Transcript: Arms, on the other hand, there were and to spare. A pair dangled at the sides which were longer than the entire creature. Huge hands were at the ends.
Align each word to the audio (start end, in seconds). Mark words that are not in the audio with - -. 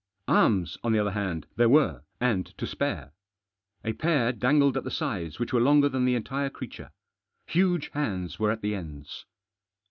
Arms, 0.27 0.79
on 0.83 0.93
the 0.93 0.97
other 0.97 1.11
hand, 1.11 1.45
there 1.57 1.69
were 1.69 2.01
and 2.19 2.57
to 2.57 2.65
spare. 2.65 3.13
A 3.85 3.93
pair 3.93 4.31
dangled 4.31 4.75
at 4.75 4.83
the 4.83 4.89
sides 4.89 5.37
which 5.37 5.53
were 5.53 5.61
longer 5.61 5.89
than 5.89 6.05
the 6.05 6.15
entire 6.15 6.49
creature. 6.49 6.89
Huge 7.45 7.89
hands 7.89 8.39
were 8.39 8.49
at 8.49 8.61
the 8.63 8.73
ends. 8.73 9.27